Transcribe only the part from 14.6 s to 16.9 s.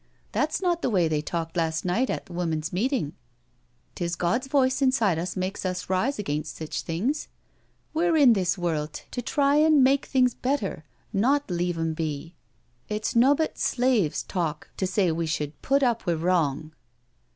to say we should put up wi' wrong."